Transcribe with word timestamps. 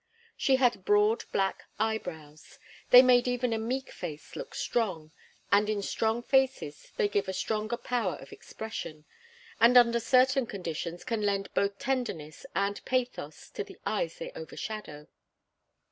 She 0.35 0.55
had 0.55 0.83
broad, 0.83 1.25
black 1.31 1.65
eyebrows. 1.77 2.57
They 2.89 3.03
make 3.03 3.27
even 3.27 3.53
a 3.53 3.59
meek 3.59 3.91
face 3.91 4.35
look 4.35 4.55
strong, 4.55 5.11
and 5.51 5.69
in 5.69 5.83
strong 5.83 6.23
faces 6.23 6.91
they 6.97 7.07
give 7.07 7.27
a 7.27 7.33
stronger 7.33 7.77
power 7.77 8.15
of 8.15 8.31
expression, 8.33 9.05
and 9.59 9.77
under 9.77 9.99
certain 9.99 10.47
conditions 10.47 11.03
can 11.03 11.21
lend 11.21 11.53
both 11.53 11.77
tenderness 11.77 12.47
and 12.55 12.83
pathos 12.83 13.51
to 13.51 13.63
the 13.63 13.77
eyes 13.85 14.17
they 14.17 14.31
overshadow. 14.31 15.05